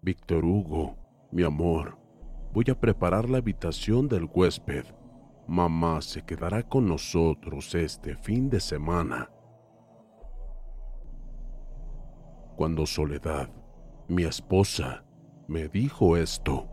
[0.00, 0.96] Víctor Hugo,
[1.32, 1.98] mi amor,
[2.52, 4.84] voy a preparar la habitación del huésped.
[5.48, 9.28] Mamá se quedará con nosotros este fin de semana.
[12.56, 13.50] Cuando Soledad,
[14.06, 15.04] mi esposa,
[15.48, 16.68] me dijo esto,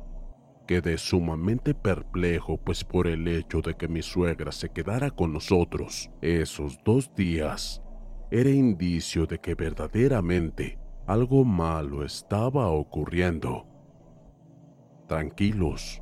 [0.67, 6.11] quedé sumamente perplejo pues por el hecho de que mi suegra se quedara con nosotros
[6.21, 7.81] esos dos días
[8.29, 13.67] era indicio de que verdaderamente algo malo estaba ocurriendo.
[15.07, 16.01] Tranquilos,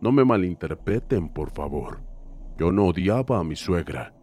[0.00, 2.02] no me malinterpreten, por favor.
[2.58, 4.14] Yo no odiaba a mi suegra.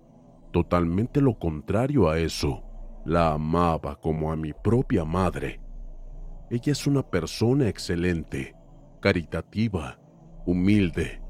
[0.51, 2.63] Totalmente lo contrario a eso.
[3.05, 5.59] La amaba como a mi propia madre.
[6.49, 8.55] Ella es una persona excelente,
[9.01, 9.99] caritativa,
[10.45, 11.21] humilde,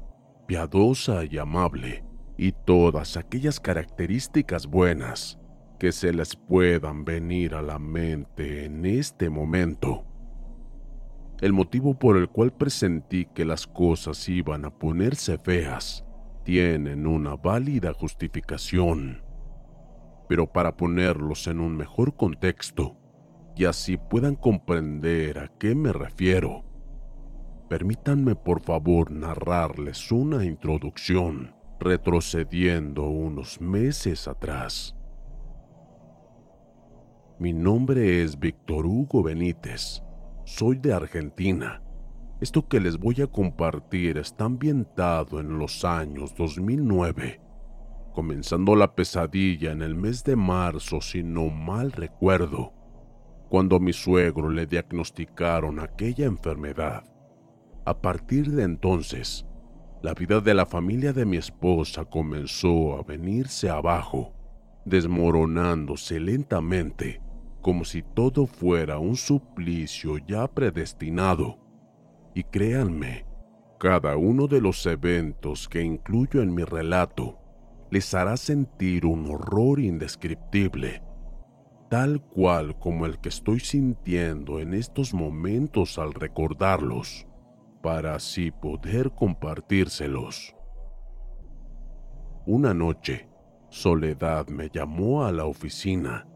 [0.46, 2.04] piadosa y amable,
[2.36, 5.38] y todas aquellas características buenas
[5.78, 10.04] que se les puedan venir a la mente en este momento.
[11.40, 16.04] El motivo por el cual presentí que las cosas iban a ponerse feas
[16.44, 19.22] tienen una válida justificación.
[20.28, 22.96] Pero para ponerlos en un mejor contexto
[23.56, 26.64] y así puedan comprender a qué me refiero,
[27.68, 34.93] permítanme por favor narrarles una introducción retrocediendo unos meses atrás.
[37.44, 40.02] Mi nombre es Víctor Hugo Benítez.
[40.46, 41.82] Soy de Argentina.
[42.40, 47.42] Esto que les voy a compartir está ambientado en los años 2009,
[48.14, 52.72] comenzando la pesadilla en el mes de marzo, si no mal recuerdo,
[53.50, 57.04] cuando a mi suegro le diagnosticaron aquella enfermedad.
[57.84, 59.44] A partir de entonces,
[60.02, 64.32] la vida de la familia de mi esposa comenzó a venirse abajo,
[64.86, 67.20] desmoronándose lentamente
[67.64, 71.58] como si todo fuera un suplicio ya predestinado.
[72.34, 73.24] Y créanme,
[73.80, 77.38] cada uno de los eventos que incluyo en mi relato
[77.90, 81.02] les hará sentir un horror indescriptible,
[81.88, 87.26] tal cual como el que estoy sintiendo en estos momentos al recordarlos,
[87.82, 90.54] para así poder compartírselos.
[92.44, 93.26] Una noche,
[93.70, 96.28] Soledad me llamó a la oficina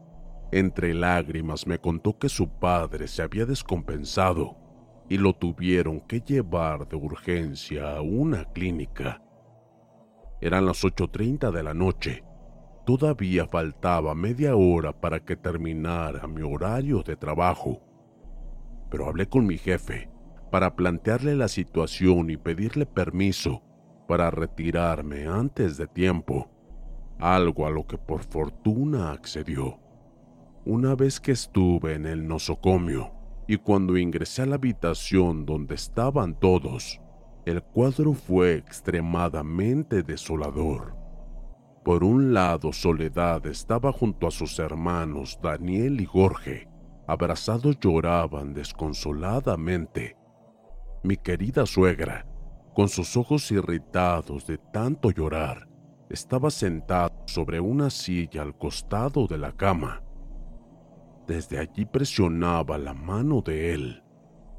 [0.51, 4.57] entre lágrimas me contó que su padre se había descompensado
[5.07, 9.21] y lo tuvieron que llevar de urgencia a una clínica.
[10.41, 12.23] Eran las 8.30 de la noche.
[12.85, 17.81] Todavía faltaba media hora para que terminara mi horario de trabajo.
[18.89, 20.09] Pero hablé con mi jefe
[20.51, 23.61] para plantearle la situación y pedirle permiso
[24.07, 26.49] para retirarme antes de tiempo,
[27.19, 29.79] algo a lo que por fortuna accedió.
[30.65, 33.13] Una vez que estuve en el nosocomio
[33.47, 36.99] y cuando ingresé a la habitación donde estaban todos,
[37.45, 40.97] el cuadro fue extremadamente desolador.
[41.85, 46.67] Por un lado, Soledad estaba junto a sus hermanos Daniel y Jorge.
[47.07, 50.17] Abrazados lloraban desconsoladamente.
[51.03, 52.27] Mi querida suegra,
[52.75, 55.69] con sus ojos irritados de tanto llorar,
[56.09, 60.03] estaba sentada sobre una silla al costado de la cama
[61.29, 64.03] Desde allí presionaba la mano de él,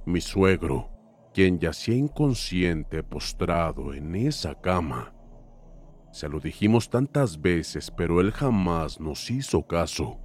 [0.07, 0.89] mi suegro,
[1.35, 5.13] quien yacía inconsciente postrado en esa cama.
[6.13, 10.21] Se lo dijimos tantas veces, pero él jamás nos hizo caso.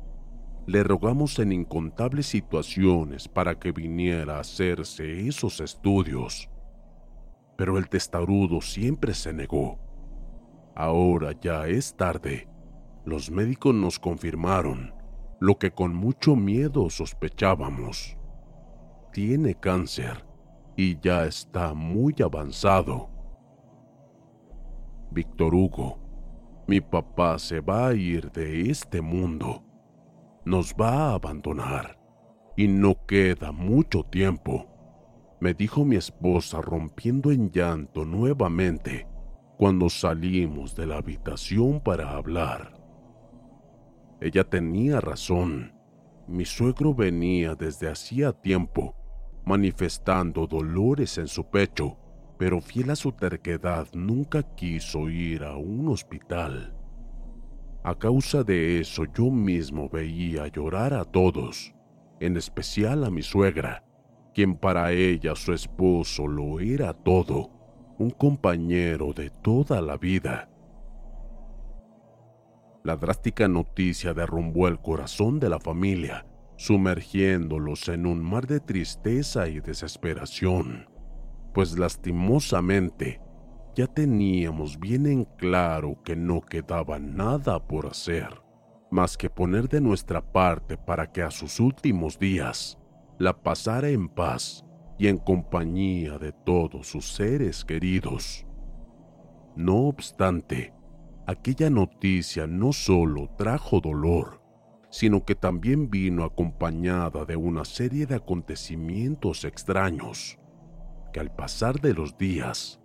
[0.68, 6.48] Le rogamos en incontables situaciones para que viniera a hacerse esos estudios.
[7.58, 9.80] Pero el testarudo siempre se negó.
[10.76, 12.48] Ahora ya es tarde.
[13.04, 14.95] Los médicos nos confirmaron
[15.40, 18.18] lo que con mucho miedo sospechábamos.
[19.12, 20.26] Tiene cáncer
[20.76, 23.10] y ya está muy avanzado.
[25.12, 26.00] Víctor Hugo,
[26.68, 29.66] mi papá se va a ir de este mundo
[30.46, 31.98] nos va a abandonar
[32.56, 34.68] y no queda mucho tiempo,
[35.42, 39.08] me dijo mi esposa rompiendo en llanto nuevamente
[39.58, 42.75] cuando salimos de la habitación para hablar.
[44.22, 45.74] Ella tenía razón.
[46.28, 48.96] Mi suegro venía desde hacía tiempo
[49.46, 51.98] manifestando dolores en su pecho,
[52.38, 56.76] pero fiel a su terquedad nunca quiso ir a un hospital.
[57.84, 61.74] A causa de eso yo mismo veía llorar a todos,
[62.20, 63.86] en especial a mi suegra,
[64.34, 67.52] quien para ella su esposo lo era todo,
[68.00, 70.50] un compañero de toda la vida.
[72.86, 79.48] La drástica noticia derrumbó el corazón de la familia, sumergiéndolos en un mar de tristeza
[79.48, 80.88] y desesperación,
[81.52, 83.20] pues lastimosamente
[83.76, 88.30] ya teníamos bien en claro que no quedaba nada por hacer,
[88.92, 92.78] más que poner de nuestra parte para que a sus últimos días
[93.18, 94.64] la pasara en paz
[95.00, 98.46] y en compañía de todos sus seres queridos.
[99.56, 100.75] No obstante,
[101.28, 104.42] aquella noticia no solo trajo dolor,
[104.90, 110.38] sino que también vino acompañada de una serie de acontecimientos extraños
[111.12, 112.80] que al pasar de los días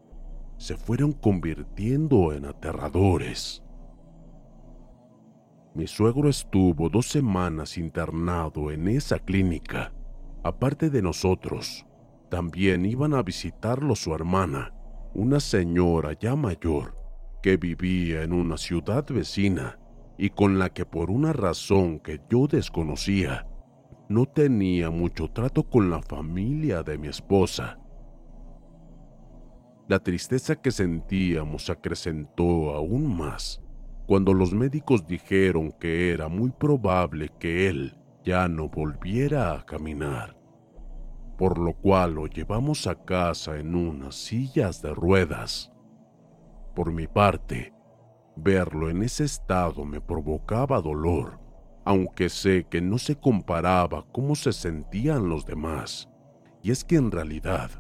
[0.56, 3.62] se fueron convirtiendo en aterradores.
[5.74, 9.92] Mi suegro estuvo dos semanas internado en esa clínica.
[10.42, 11.86] Aparte de nosotros,
[12.28, 14.74] también iban a visitarlo su hermana,
[15.14, 16.99] una señora ya mayor,
[17.42, 19.78] que vivía en una ciudad vecina
[20.18, 23.46] y con la que por una razón que yo desconocía,
[24.08, 27.78] no tenía mucho trato con la familia de mi esposa.
[29.88, 33.62] La tristeza que sentíamos se acrecentó aún más
[34.10, 40.36] cuando los médicos dijeron que era muy probable que él ya no volviera a caminar,
[41.38, 45.72] por lo cual lo llevamos a casa en unas sillas de ruedas.
[46.80, 47.74] Por mi parte,
[48.36, 51.38] verlo en ese estado me provocaba dolor,
[51.84, 56.08] aunque sé que no se comparaba cómo se sentían los demás,
[56.62, 57.70] y es que en realidad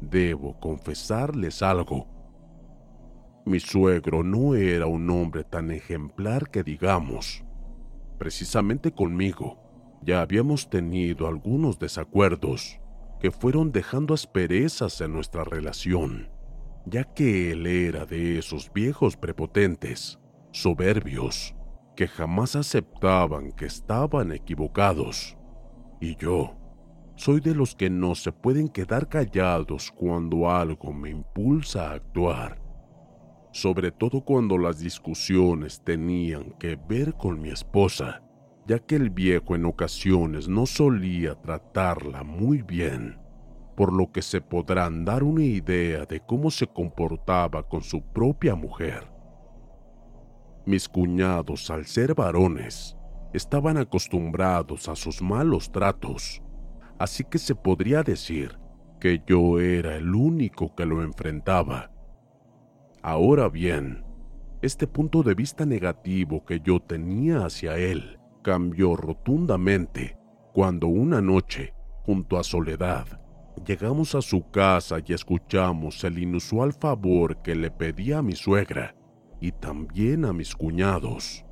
[0.00, 2.08] Debo confesarles algo.
[3.46, 7.44] Mi suegro no era un hombre tan ejemplar que digamos.
[8.18, 9.62] Precisamente conmigo
[10.02, 12.80] ya habíamos tenido algunos desacuerdos
[13.20, 16.39] que fueron dejando asperezas en nuestra relación,
[16.86, 20.18] ya que él era de esos viejos prepotentes,
[20.52, 21.54] soberbios,
[21.96, 25.36] que jamás aceptaban que estaban equivocados.
[26.00, 26.56] Y yo,
[27.16, 32.58] soy de los que no se pueden quedar callados cuando algo me impulsa a actuar,
[33.52, 38.22] sobre todo cuando las discusiones tenían que ver con mi esposa,
[38.66, 43.18] ya que el viejo en ocasiones no solía tratarla muy bien,
[43.80, 48.54] por lo que se podrán dar una idea de cómo se comportaba con su propia
[48.54, 49.10] mujer.
[50.66, 52.94] Mis cuñados, al ser varones,
[53.32, 56.42] estaban acostumbrados a sus malos tratos
[57.00, 58.58] así que se podría decir
[59.00, 61.90] que yo era el único que lo enfrentaba.
[63.00, 64.04] Ahora bien,
[64.60, 70.18] este punto de vista negativo que yo tenía hacia él cambió rotundamente
[70.52, 71.72] cuando una noche,
[72.02, 73.06] junto a Soledad,
[73.64, 78.94] llegamos a su casa y escuchamos el inusual favor que le pedía a mi suegra
[79.40, 81.44] y también a mis cuñados.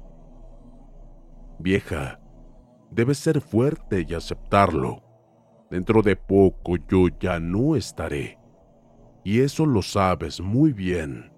[1.58, 2.20] Vieja,
[2.90, 5.02] debes ser fuerte y aceptarlo.
[5.70, 8.38] Dentro de poco yo ya no estaré.
[9.24, 11.32] Y eso lo sabes muy bien.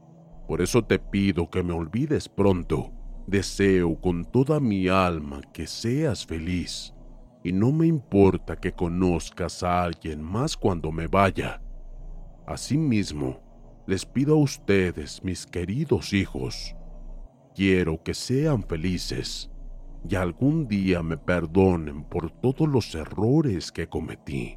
[0.47, 2.93] Por eso te pido que me olvides pronto.
[3.27, 6.95] Deseo con toda mi alma que seas feliz.
[7.43, 11.63] Y no me importa que conozcas a alguien más cuando me vaya.
[12.47, 13.41] Asimismo,
[13.87, 16.77] les pido a ustedes, mis queridos hijos,
[17.55, 19.51] quiero que sean felices
[20.09, 24.57] y algún día me perdonen por todos los errores que cometí.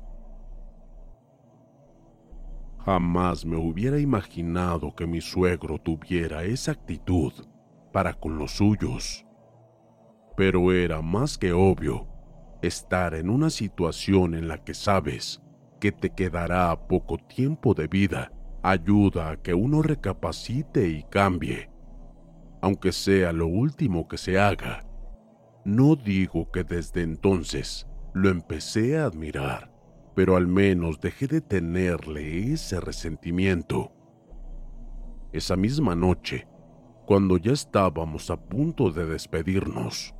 [2.79, 7.31] Jamás me hubiera imaginado que mi suegro tuviera esa actitud
[7.93, 9.25] para con los suyos.
[10.35, 12.12] Pero era más que obvio
[12.67, 15.41] estar en una situación en la que sabes
[15.79, 18.31] que te quedará poco tiempo de vida
[18.63, 21.69] ayuda a que uno recapacite y cambie,
[22.61, 24.85] aunque sea lo último que se haga.
[25.65, 29.69] No digo que desde entonces lo empecé a admirar,
[30.15, 33.91] pero al menos dejé de tenerle ese resentimiento.
[35.33, 36.47] Esa misma noche,
[37.05, 40.15] cuando ya estábamos a punto de despedirnos,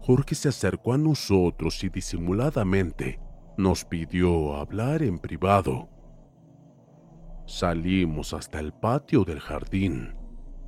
[0.00, 3.20] Jorge se acercó a nosotros y disimuladamente
[3.56, 5.88] nos pidió hablar en privado.
[7.46, 10.14] Salimos hasta el patio del jardín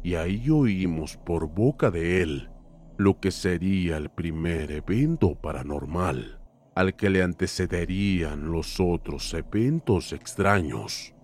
[0.02, 2.50] y ahí oímos por boca de él
[2.96, 6.40] lo que sería el primer evento paranormal
[6.75, 11.14] al que le antecederían los otros eventos extraños.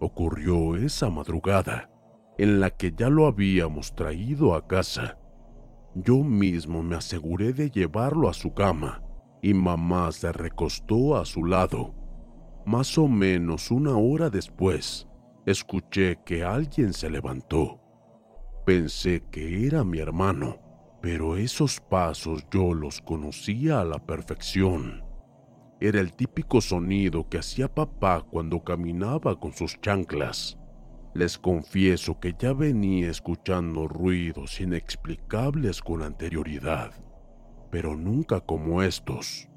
[0.00, 1.90] Ocurrió esa madrugada
[2.38, 5.18] en la que ya lo habíamos traído a casa.
[5.94, 9.02] Yo mismo me aseguré de llevarlo a su cama
[9.42, 11.94] y mamá se recostó a su lado.
[12.64, 15.08] Más o menos una hora después,
[15.44, 17.80] escuché que alguien se levantó.
[18.64, 20.60] Pensé que era mi hermano,
[21.02, 25.04] pero esos pasos yo los conocía a la perfección.
[25.80, 30.56] Era el típico sonido que hacía papá cuando caminaba con sus chanclas.
[31.14, 36.92] Les confieso que ya venía escuchando ruidos inexplicables con anterioridad,
[37.70, 39.48] pero nunca como estos.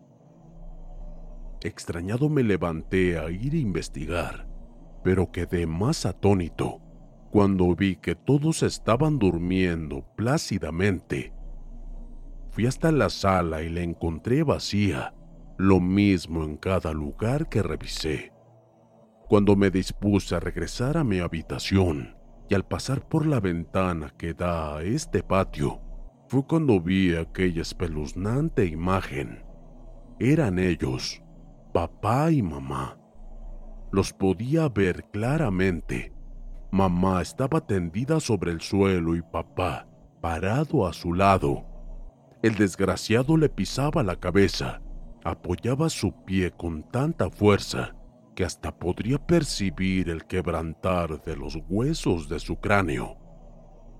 [1.62, 4.48] Extrañado me levanté a ir a investigar,
[5.04, 6.82] pero quedé más atónito
[7.32, 11.34] cuando vi que todos estaban durmiendo plácidamente.
[12.52, 15.14] Fui hasta la sala y la encontré vacía,
[15.58, 18.35] lo mismo en cada lugar que revisé.
[19.28, 22.16] Cuando me dispuse a regresar a mi habitación
[22.50, 25.82] y al pasar por la ventana que da a este patio,
[26.28, 29.44] fue cuando vi aquella espeluznante imagen.
[30.20, 31.24] Eran ellos,
[31.74, 33.00] papá y mamá.
[33.92, 36.16] Los podía ver claramente
[36.76, 39.88] Mamá estaba tendida sobre el suelo y papá
[40.20, 41.64] parado a su lado.
[42.44, 44.82] El desgraciado le pisaba la cabeza,
[45.24, 47.96] apoyaba su pie con tanta fuerza
[48.36, 53.18] que hasta podría percibir el quebrantar de los huesos de su cráneo.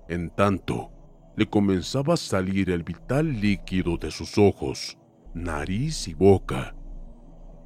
[0.08, 0.92] En tanto,
[1.36, 4.98] le comenzaba a salir el vital líquido de sus ojos,
[5.34, 6.76] nariz y boca.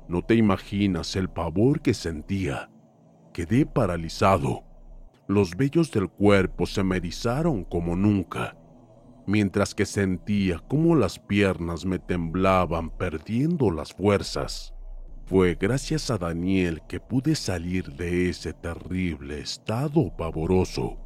[0.08, 2.70] No te imaginas el pavor que sentía.
[3.32, 4.70] Quedé paralizado
[5.30, 8.56] los vellos del cuerpo se me erizaron como nunca,
[9.28, 14.74] mientras que sentía cómo las piernas me temblaban perdiendo las fuerzas.
[15.30, 20.98] Fue gracias a Daniel que pude salir de ese terrible estado pavoroso,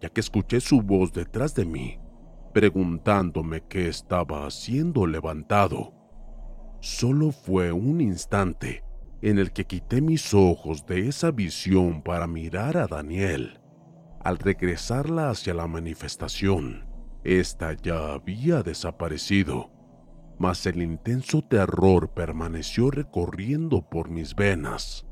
[0.00, 1.98] ya que escuché su voz detrás de mí,
[2.54, 5.92] preguntándome qué estaba haciendo levantado.
[6.78, 8.84] Solo fue un instante,
[9.22, 13.58] en el que quité mis ojos de esa visión para mirar a Daniel.
[14.20, 16.86] Al regresarla hacia la manifestación,
[17.24, 19.72] ésta ya había desaparecido,
[20.38, 25.06] mas el intenso terror permaneció recorriendo por mis venas.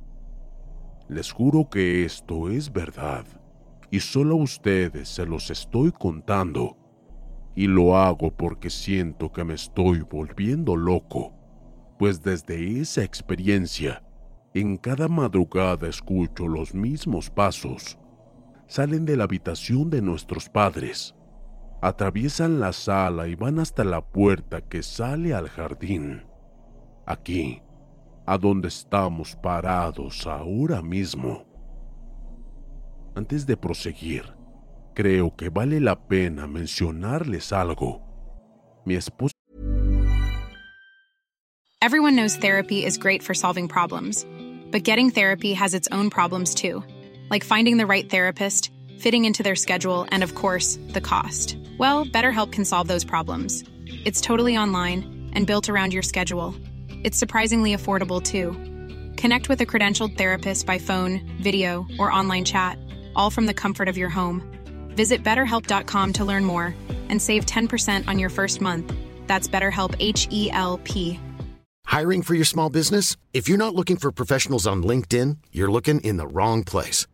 [1.08, 3.24] Les juro que esto es verdad,
[3.90, 6.76] y solo a ustedes se los estoy contando,
[7.54, 11.34] y lo hago porque siento que me estoy volviendo loco
[11.98, 14.02] pues desde esa experiencia,
[14.52, 17.98] en cada madrugada escucho los mismos pasos.
[18.66, 21.13] Salen de la habitación de nuestros padres,
[21.84, 26.22] atraviesan la sala y van hasta la puerta que sale al jardín.
[27.04, 27.60] Aquí,
[28.24, 31.44] a donde estamos parados ahora mismo.
[33.14, 34.24] Antes de proseguir,
[34.94, 38.00] creo que vale la pena mencionarles algo.
[38.86, 39.34] Mi esposa
[41.82, 44.24] Everyone knows therapy is great for solving problems,
[44.72, 46.82] but getting therapy has its own problems too,
[47.30, 51.56] like finding the right therapist, fitting into their schedule, and of course, the cost.
[51.78, 53.64] Well, BetterHelp can solve those problems.
[53.86, 56.54] It's totally online and built around your schedule.
[57.04, 58.52] It's surprisingly affordable too.
[59.20, 62.78] Connect with a credentialed therapist by phone, video, or online chat,
[63.14, 64.42] all from the comfort of your home.
[64.88, 66.74] Visit betterhelp.com to learn more
[67.08, 68.92] and save 10% on your first month.
[69.26, 71.20] That's BetterHelp H E L P.
[71.86, 73.16] Hiring for your small business?
[73.32, 77.06] If you're not looking for professionals on LinkedIn, you're looking in the wrong place.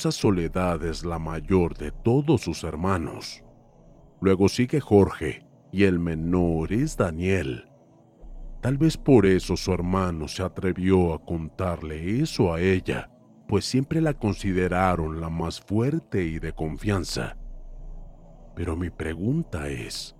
[0.00, 3.42] Esa soledad es la mayor de todos sus hermanos.
[4.20, 7.68] Luego sigue Jorge, y el menor es Daniel.
[8.62, 13.10] Tal vez por eso su hermano se atrevió a contarle eso a ella,
[13.48, 17.36] pues siempre la consideraron la más fuerte y de confianza.
[18.54, 20.14] Pero mi pregunta es,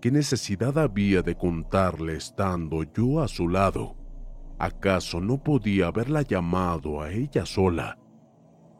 [0.00, 3.94] ¿qué necesidad había de contarle estando yo a su lado?
[4.58, 8.00] ¿Acaso no podía haberla llamado a ella sola?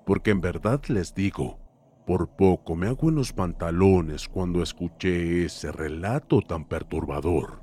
[0.04, 1.58] Porque en verdad les digo,
[2.06, 7.62] por poco me hago en los pantalones cuando escuché ese relato tan perturbador.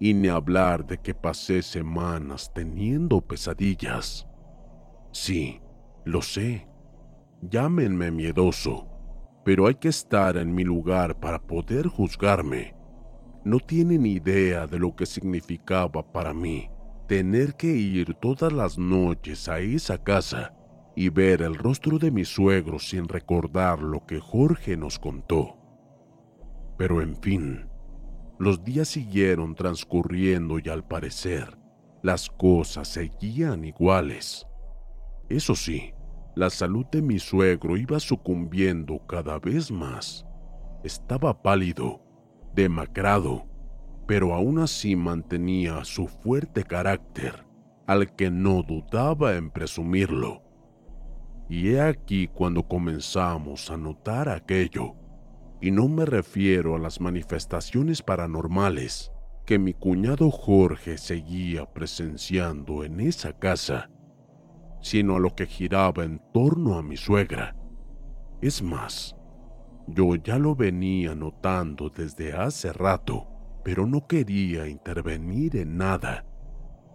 [0.00, 4.26] Y ni hablar de que pasé semanas teniendo pesadillas.
[5.12, 5.60] Sí,
[6.04, 6.66] lo sé.
[7.40, 8.88] Llámenme miedoso,
[9.44, 12.74] pero hay que estar en mi lugar para poder juzgarme.
[13.44, 16.68] No tienen idea de lo que significaba para mí
[17.06, 20.54] tener que ir todas las noches a esa casa
[20.94, 25.56] y ver el rostro de mi suegro sin recordar lo que Jorge nos contó.
[26.76, 27.68] Pero en fin,
[28.38, 31.58] los días siguieron transcurriendo y al parecer
[32.02, 34.46] las cosas seguían iguales.
[35.28, 35.94] Eso sí,
[36.34, 40.26] la salud de mi suegro iba sucumbiendo cada vez más.
[40.82, 42.02] Estaba pálido,
[42.54, 43.46] demacrado,
[44.06, 47.46] pero aún así mantenía su fuerte carácter,
[47.86, 50.42] al que no dudaba en presumirlo.
[51.48, 54.94] Y he aquí cuando comenzamos a notar aquello.
[55.60, 59.12] Y no me refiero a las manifestaciones paranormales
[59.46, 63.90] que mi cuñado Jorge seguía presenciando en esa casa,
[64.80, 67.56] sino a lo que giraba en torno a mi suegra.
[68.40, 69.16] Es más,
[69.86, 73.28] yo ya lo venía notando desde hace rato,
[73.64, 76.24] pero no quería intervenir en nada,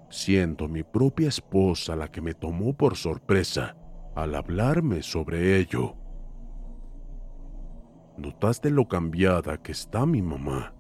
[0.09, 3.77] siendo mi propia esposa la que me tomó por sorpresa
[4.17, 5.95] al hablarme sobre ello.
[8.17, 10.73] ¿Notaste lo cambiada que está mi mamá?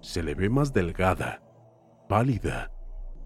[0.00, 1.40] Se le ve más delgada,
[2.08, 2.72] pálida.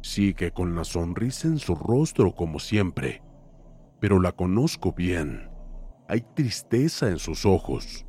[0.03, 3.23] Sigue con la sonrisa en su rostro como siempre,
[4.01, 5.49] pero la conozco bien.
[6.09, 8.05] Hay tristeza en sus ojos,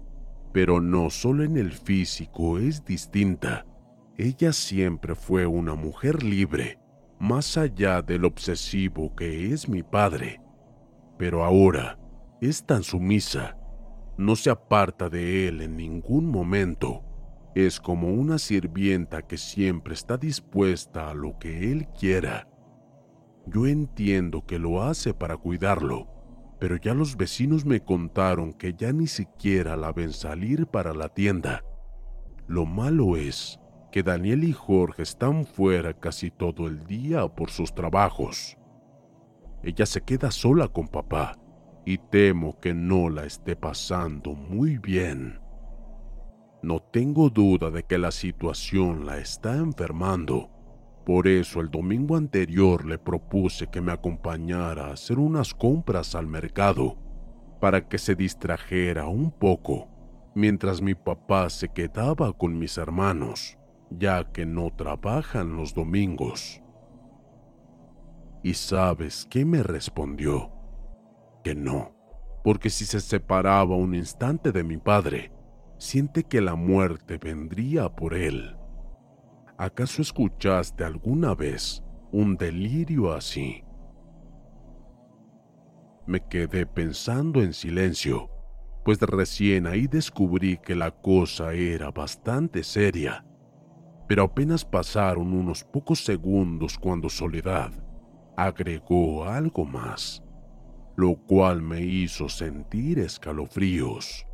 [0.51, 3.65] pero no solo en el físico es distinta.
[4.17, 6.79] Ella siempre fue una mujer libre,
[7.17, 10.42] más allá del obsesivo que es mi padre
[11.23, 11.97] pero ahora
[12.41, 13.55] es tan sumisa,
[14.17, 17.01] no se aparta de él en ningún momento.
[17.55, 22.49] Es como una sirvienta que siempre está dispuesta a lo que él quiera.
[23.45, 26.09] Yo entiendo que lo hace para cuidarlo,
[26.59, 31.07] pero ya los vecinos me contaron que ya ni siquiera la ven salir para la
[31.07, 31.63] tienda.
[32.47, 33.62] Lo malo es
[33.93, 38.57] que Daniel y Jorge están fuera casi todo el día por sus trabajos
[39.63, 41.38] ella se queda sola con papá
[41.86, 45.39] y temo que no la esté pasando muy bien.
[46.62, 50.49] No tengo duda de que la situación la está enfermando.
[51.06, 56.28] Por eso el domingo anterior le propuse que me acompañara a hacer unas compras al
[56.28, 56.97] mercado
[57.60, 59.89] para que se distrajera un poco
[60.36, 63.58] mientras mi papá se quedaba con mis hermanos,
[63.89, 66.62] ya que no trabajan los domingos.
[68.43, 70.51] ¿Y sabes qué me respondió?
[71.45, 71.95] Que no,
[72.43, 75.32] porque si se separaba un instante de mi padre,
[75.77, 78.58] siente que la muerte vendría por él.
[79.58, 83.63] ¿Acaso escuchaste alguna vez un delirio así?
[86.06, 88.29] Me quedé pensando en silencio,
[88.84, 93.25] pues recién ahí descubrí que la cosa era bastante seria.
[94.06, 97.82] Pero apenas pasaron unos pocos segundos cuando Soledad
[98.35, 100.23] agregó algo más,
[100.95, 104.25] lo cual me hizo sentir escalofríos.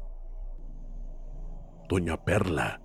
[1.88, 2.82] Doña Perla,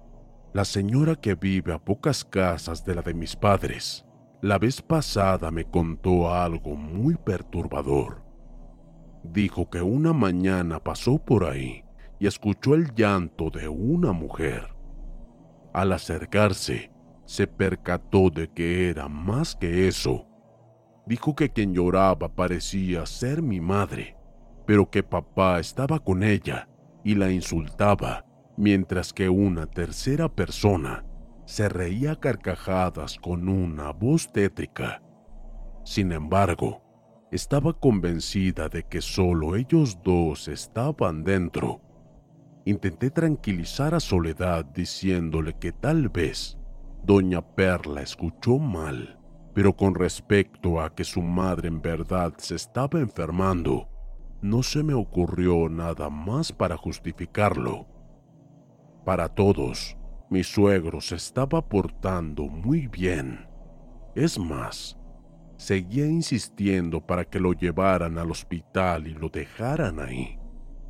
[0.52, 4.04] la señora que vive a pocas casas de la de mis padres,
[4.40, 8.22] la vez pasada me contó algo muy perturbador.
[9.22, 11.84] Dijo que una mañana pasó por ahí
[12.18, 14.74] y escuchó el llanto de una mujer.
[15.72, 16.90] Al acercarse,
[17.24, 20.26] se percató de que era más que eso
[21.06, 24.16] dijo que quien lloraba parecía ser mi madre,
[24.66, 26.68] pero que papá estaba con ella
[27.04, 28.24] y la insultaba,
[28.56, 31.04] mientras que una tercera persona
[31.44, 35.02] se reía carcajadas con una voz tétrica.
[35.84, 36.82] Sin embargo,
[37.30, 41.82] estaba convencida de que solo ellos dos estaban dentro.
[42.64, 46.56] Intenté tranquilizar a Soledad diciéndole que tal vez
[47.04, 49.18] Doña Perla escuchó mal,
[49.54, 53.88] pero con respecto a que su madre en verdad se estaba enfermando,
[54.42, 57.86] no se me ocurrió nada más para justificarlo.
[59.04, 59.96] Para todos,
[60.28, 63.46] mi suegro se estaba portando muy bien.
[64.16, 64.98] Es más,
[65.56, 70.36] seguía insistiendo para que lo llevaran al hospital y lo dejaran ahí,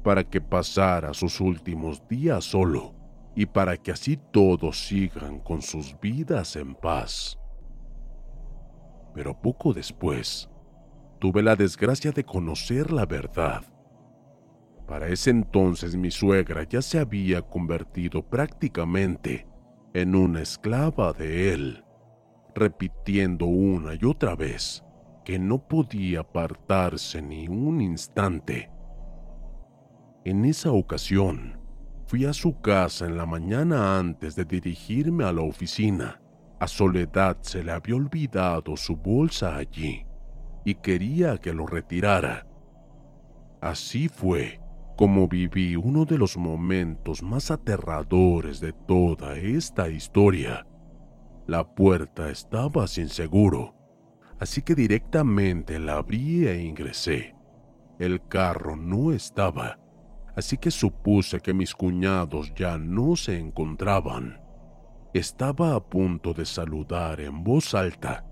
[0.03, 2.95] para que pasara sus últimos días solo
[3.37, 7.39] y para que así todos sigan con sus vidas en paz.
[9.15, 10.51] Pero poco después,
[11.19, 13.63] tuve la desgracia de conocer la verdad.
[14.87, 19.47] Para ese entonces mi suegra ya se había convertido prácticamente
[19.95, 21.85] en una esclava de él,
[22.55, 24.85] repitiendo una y otra vez
[25.25, 28.71] que no podía apartarse ni un instante.
[30.25, 31.65] En esa ocasión,
[32.07, 36.21] Fui a su casa en la mañana antes de dirigirme a la oficina.
[36.65, 40.07] A Soledad se le había olvidado su bolsa allí
[40.65, 42.47] y quería que lo retirara.
[43.61, 44.63] Así fue
[44.97, 50.67] como viví uno de los momentos más aterradores de toda esta historia.
[51.47, 53.75] La puerta estaba sin seguro,
[54.41, 57.35] así que directamente la abrí e ingresé.
[57.99, 59.79] El carro no estaba
[60.35, 64.44] así que supuse que mis cuñados ya no se encontraban.
[65.15, 68.27] Estaba a punto de saludar en voz alta,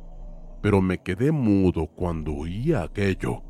[0.61, 3.45] pero me quedé mudo cuando oí aquello.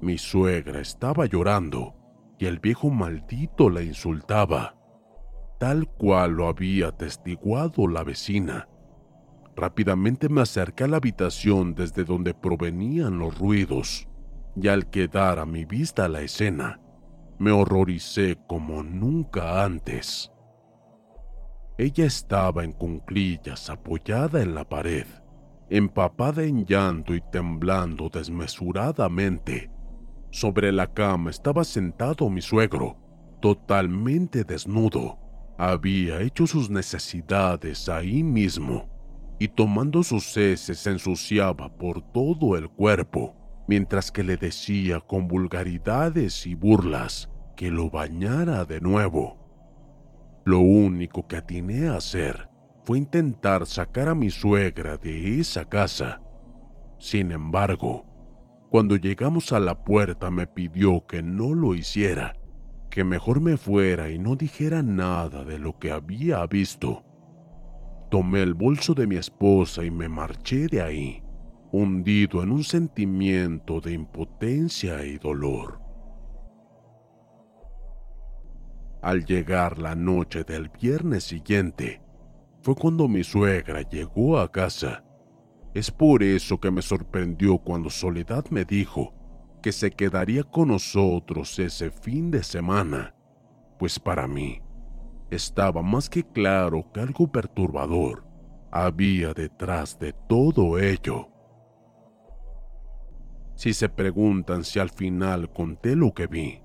[0.00, 1.96] Mi suegra estaba llorando
[2.38, 4.76] y el viejo maldito la insultaba,
[5.58, 8.68] tal cual lo había testiguado la vecina.
[9.56, 14.06] Rápidamente me acerqué a la habitación desde donde provenían los ruidos,
[14.54, 16.80] y al quedar a mi vista la escena,
[17.40, 20.30] me horroricé como nunca antes.
[21.78, 25.06] Ella estaba en cunclillas apoyada en la pared,
[25.70, 29.70] empapada en llanto y temblando desmesuradamente.
[30.30, 32.96] Sobre la cama estaba sentado mi suegro,
[33.40, 35.20] totalmente desnudo.
[35.56, 38.88] Había hecho sus necesidades ahí mismo
[39.38, 43.36] y tomando sus heces se ensuciaba por todo el cuerpo
[43.68, 49.47] mientras que le decía con vulgaridades y burlas que lo bañara de nuevo.
[50.48, 52.48] Lo único que atiné a hacer
[52.82, 56.22] fue intentar sacar a mi suegra de esa casa.
[56.98, 58.06] Sin embargo,
[58.70, 62.32] cuando llegamos a la puerta me pidió que no lo hiciera,
[62.88, 67.04] que mejor me fuera y no dijera nada de lo que había visto.
[68.10, 71.22] Tomé el bolso de mi esposa y me marché de ahí
[71.72, 75.87] hundido en un sentimiento de impotencia y dolor.
[79.00, 82.02] Al llegar la noche del viernes siguiente,
[82.62, 85.04] fue cuando mi suegra llegó a casa.
[85.74, 89.14] Es por eso que me sorprendió cuando Soledad me dijo
[89.62, 93.14] que se quedaría con nosotros ese fin de semana,
[93.78, 94.60] pues para mí
[95.30, 98.24] estaba más que claro que algo perturbador
[98.70, 101.28] había detrás de todo ello.
[103.54, 106.62] Si se preguntan si al final conté lo que vi,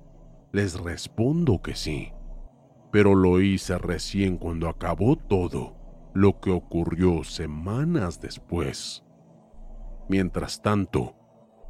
[0.52, 2.12] les respondo que sí.
[2.94, 5.76] Pero lo hice recién cuando acabó todo,
[6.14, 9.04] lo que ocurrió semanas después.
[10.08, 11.16] Mientras tanto,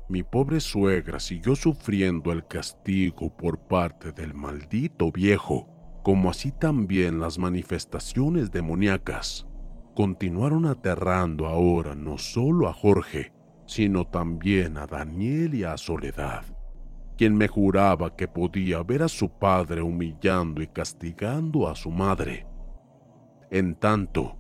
[0.09, 5.67] mi pobre suegra siguió sufriendo el castigo por parte del maldito viejo,
[6.03, 9.47] como así también las manifestaciones demoníacas
[9.95, 13.31] continuaron aterrando ahora no solo a Jorge,
[13.65, 16.43] sino también a Daniel y a Soledad,
[17.17, 22.47] quien me juraba que podía ver a su padre humillando y castigando a su madre.
[23.51, 24.37] En tanto,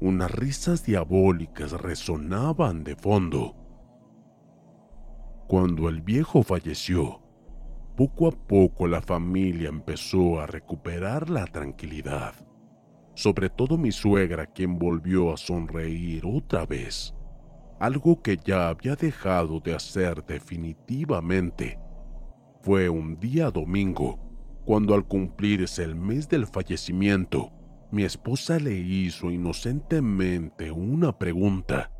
[0.00, 3.56] unas risas diabólicas resonaban de fondo.
[5.48, 7.20] Cuando el viejo falleció,
[7.96, 12.34] poco a poco la familia empezó a recuperar la tranquilidad,
[13.14, 17.14] sobre todo mi suegra quien volvió a sonreír otra vez
[17.82, 21.80] algo que ya había dejado de hacer definitivamente.
[22.62, 24.20] Fue un día domingo,
[24.64, 27.50] cuando al cumplirse el mes del fallecimiento,
[27.90, 31.90] mi esposa le hizo inocentemente una pregunta,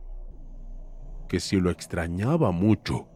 [1.29, 3.09] que si lo extrañaba mucho,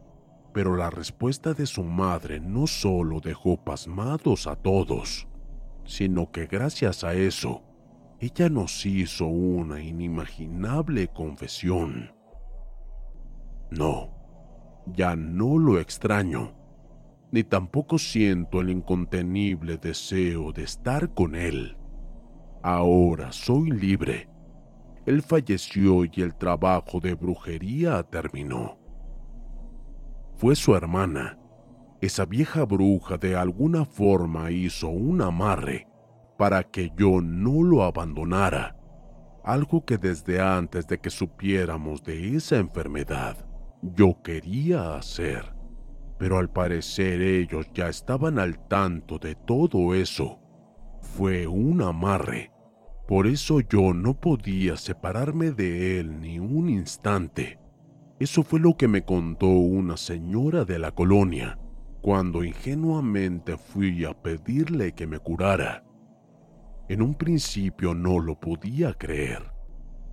[0.53, 5.29] pero la respuesta de su madre no solo dejó pasmados a todos,
[5.85, 7.63] sino que gracias a eso,
[8.19, 12.13] ella nos hizo una inimaginable confesión.
[13.71, 14.09] No,
[14.87, 16.56] ya no lo extraño,
[17.31, 21.77] ni tampoco siento el incontenible deseo de estar con él.
[22.63, 24.29] Ahora soy libre.
[25.05, 28.77] Él falleció y el trabajo de brujería terminó.
[30.35, 31.37] Fue su hermana.
[32.01, 35.87] Esa vieja bruja de alguna forma hizo un amarre
[36.37, 38.75] para que yo no lo abandonara,
[39.43, 43.37] algo que desde antes de que supiéramos de esa enfermedad
[43.81, 45.56] yo quería hacer.
[46.17, 50.39] Pero al parecer ellos ya estaban al tanto de todo eso.
[51.01, 52.51] Fue un amarre.
[53.07, 57.59] Por eso yo no podía separarme de él ni un instante.
[58.19, 61.59] Eso fue lo que me contó una señora de la colonia
[62.01, 65.83] cuando ingenuamente fui a pedirle que me curara.
[66.89, 69.43] En un principio no lo podía creer,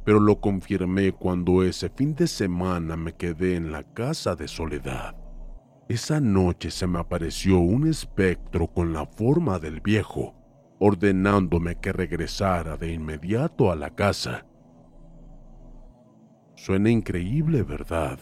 [0.04, 5.14] pero lo confirmé cuando ese fin de semana me quedé en la casa de soledad.
[5.88, 10.34] Esa noche se me apareció un espectro con la forma del viejo,
[10.78, 14.46] ordenándome que regresara de inmediato a la casa.
[16.56, 18.18] Suena increíble, ¿verdad?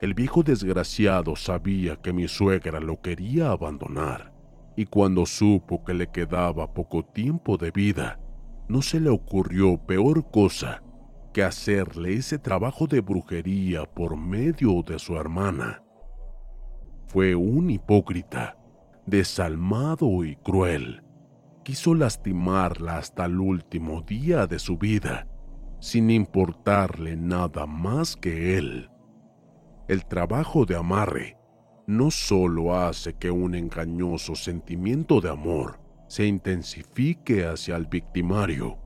[0.00, 4.32] El viejo desgraciado sabía que mi suegra lo quería abandonar
[4.76, 8.20] y cuando supo que le quedaba poco tiempo de vida,
[8.68, 10.84] no se le ocurrió peor cosa
[11.32, 15.82] que hacerle ese trabajo de brujería por medio de su hermana.
[17.08, 18.56] Fue un hipócrita,
[19.06, 21.02] desalmado y cruel.
[21.64, 25.26] Quiso lastimarla hasta el último día de su vida,
[25.80, 28.90] sin importarle nada más que él.
[29.88, 31.36] El trabajo de amarre
[31.86, 38.78] no solo hace que un engañoso sentimiento de amor se intensifique hacia el victimario,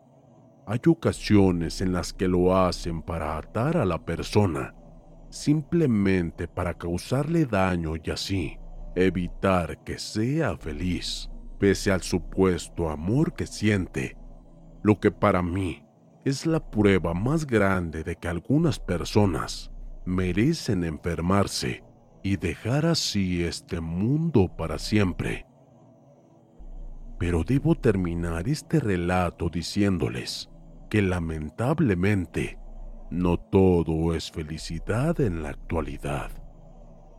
[0.65, 4.75] hay ocasiones en las que lo hacen para atar a la persona,
[5.33, 8.59] simplemente para causarle daño y así
[8.95, 14.17] evitar que sea feliz, pese al supuesto amor que siente,
[14.83, 15.85] lo que para mí
[16.25, 19.73] es la prueba más grande de que algunas personas
[20.05, 21.83] merecen enfermarse
[22.23, 25.47] y dejar así este mundo para siempre.
[27.19, 30.51] Pero debo terminar este relato diciéndoles
[30.91, 32.59] que lamentablemente
[33.13, 36.31] no todo es felicidad en la actualidad,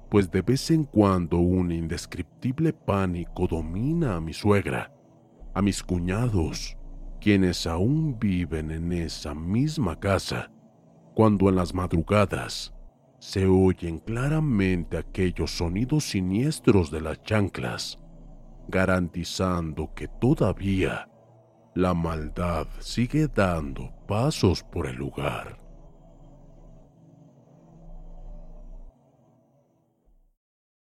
[0.10, 4.92] pues de vez en cuando un indescriptible pánico domina a mi suegra,
[5.54, 6.76] a mis cuñados,
[7.22, 10.52] quienes aún viven en esa misma casa,
[11.14, 12.74] cuando en las madrugadas
[13.20, 18.00] se oyen claramente aquellos sonidos siniestros de las chanclas,
[18.68, 21.08] garantizando que todavía
[21.76, 25.63] la maldad sigue dando pasos por el lugar.